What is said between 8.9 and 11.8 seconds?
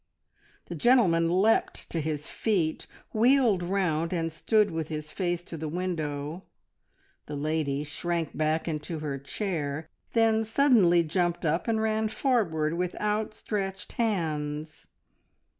her chair, then suddenly jumped up and